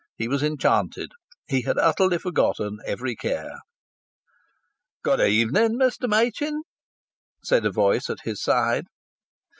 He 0.17 0.27
was 0.27 0.41
enchanted. 0.41 1.11
He 1.47 1.61
had 1.61 1.77
utterly 1.77 2.17
forgotten 2.17 2.79
every 2.87 3.15
care. 3.15 3.59
"Good 5.03 5.19
evening, 5.19 5.77
Mr. 5.77 6.09
Machin," 6.09 6.63
said 7.43 7.67
a 7.67 7.71
voice 7.71 8.09
at 8.09 8.21
his 8.25 8.41
side. 8.41 8.85